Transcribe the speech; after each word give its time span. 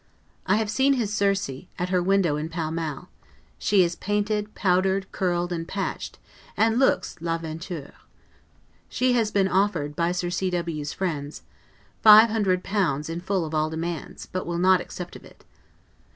I 0.47 0.55
have 0.55 0.71
seen 0.71 0.93
his 0.93 1.13
Circe, 1.13 1.67
at 1.77 1.89
her 1.89 2.01
window 2.01 2.35
in 2.35 2.49
Pall 2.49 2.71
Mall; 2.71 3.09
she 3.59 3.83
is 3.83 3.95
painted, 3.95 4.55
powdered, 4.55 5.05
curled, 5.11 5.53
and 5.53 5.67
patched, 5.67 6.17
and 6.57 6.79
looks 6.79 7.17
'l'aventure'. 7.21 7.93
She 8.89 9.13
has 9.13 9.29
been 9.29 9.47
offered, 9.47 9.95
by 9.95 10.11
Sir 10.11 10.31
C. 10.31 10.49
W 10.49 10.83
's 10.83 10.91
friends, 10.91 11.43
L500 12.03 13.09
in 13.11 13.21
full 13.21 13.45
of 13.45 13.53
all 13.53 13.69
demands, 13.69 14.25
but 14.25 14.47
will 14.47 14.57
not 14.57 14.81
accept 14.81 15.15
of 15.15 15.23
it. 15.23 15.45